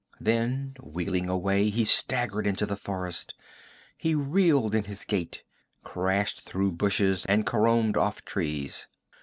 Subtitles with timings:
[0.19, 3.35] Then wheeling away he staggered into the forest;
[3.95, 5.43] he reeled in his gait,
[5.83, 8.87] crashed through bushes and caromed off trees.